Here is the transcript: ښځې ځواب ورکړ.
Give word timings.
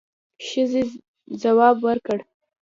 ښځې 0.47 0.83
ځواب 1.41 1.77
ورکړ. 1.85 2.19